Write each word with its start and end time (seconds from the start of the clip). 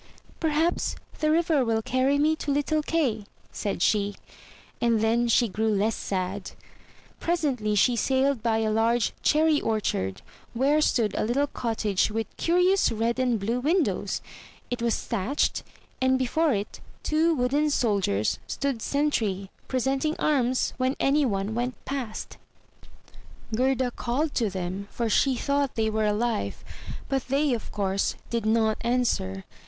"Perhaps 0.39 0.95
the 1.19 1.29
river 1.29 1.63
will 1.63 1.83
carry 1.83 2.17
me 2.17 2.35
to 2.37 2.49
little 2.49 2.81
Kay," 2.81 3.23
said 3.51 3.83
she; 3.83 4.15
and 4.81 4.99
then 4.99 5.27
she 5.27 5.47
grew 5.47 5.69
less 5.71 5.93
sad. 5.93 6.53
Presently 7.19 7.75
she 7.75 7.95
sailed 7.95 8.41
by 8.41 8.57
a 8.61 8.71
large 8.71 9.13
cherry 9.21 9.61
orchard, 9.61 10.23
where 10.55 10.81
stood 10.81 11.13
a 11.13 11.23
little 11.23 11.45
cottage 11.45 12.09
with 12.09 12.35
curious 12.35 12.91
red 12.91 13.19
and 13.19 13.39
blue 13.39 13.59
windows; 13.59 14.23
it 14.71 14.81
was 14.81 14.99
thatched, 14.99 15.61
and 16.01 16.17
before 16.17 16.51
it 16.51 16.79
two 17.03 17.35
wooden 17.35 17.69
soldiers 17.69 18.39
stood 18.47 18.81
sentry, 18.81 19.51
presenting 19.67 20.15
arms 20.17 20.73
when 20.77 20.95
any 20.99 21.27
one 21.27 21.53
went 21.53 21.75
past. 21.85 22.39
310 23.51 23.51
THROUGH 23.51 23.57
FAIRY 23.57 23.67
HALLS 23.67 23.77
Gerda 23.77 23.95
called 23.95 24.33
to 24.33 24.49
them, 24.49 24.87
for 24.89 25.07
she 25.07 25.35
thought 25.35 25.75
they 25.75 25.91
were 25.91 26.07
alive; 26.07 26.63
but 27.07 27.27
they, 27.27 27.53
of 27.53 27.71
course, 27.71 28.15
did 28.31 28.47
not 28.47 28.79
answer. 28.81 29.45